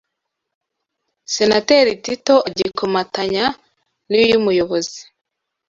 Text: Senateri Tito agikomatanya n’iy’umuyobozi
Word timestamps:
Senateri 1.35 1.93
Tito 2.03 2.35
agikomatanya 2.49 3.45
n’iy’umuyobozi 4.09 5.01